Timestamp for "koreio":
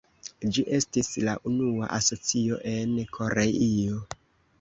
3.19-4.01